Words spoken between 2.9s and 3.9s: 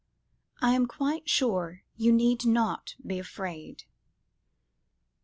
BE AFRAID."